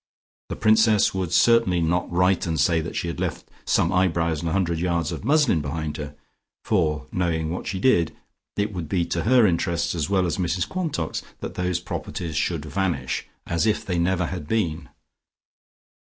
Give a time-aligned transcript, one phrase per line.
[0.49, 4.49] The Princess would certainly not write and say that she had left some eyebrows and
[4.49, 6.15] a hundred yards of muslin behind her,
[6.65, 8.11] for, knowing what she did,
[8.57, 12.65] it would be to her interests as well as Mrs Quantock's that those properties should
[12.65, 14.89] vanish, as if they never had been.